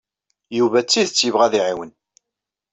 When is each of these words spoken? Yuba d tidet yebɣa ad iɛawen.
Yuba 0.57 0.79
d 0.81 0.87
tidet 0.89 1.25
yebɣa 1.25 1.43
ad 1.45 1.53
iɛawen. 1.59 1.91